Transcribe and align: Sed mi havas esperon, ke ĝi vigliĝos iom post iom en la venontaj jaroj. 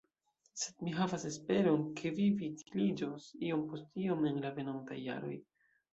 Sed 0.59 0.79
mi 0.85 0.93
havas 0.99 1.25
esperon, 1.29 1.83
ke 2.01 2.11
ĝi 2.21 2.25
vigliĝos 2.41 3.27
iom 3.51 3.61
post 3.75 4.03
iom 4.07 4.29
en 4.31 4.41
la 4.47 4.53
venontaj 4.57 4.99
jaroj. 5.03 5.37